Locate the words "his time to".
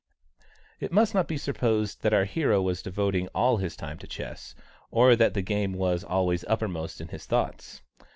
3.57-4.07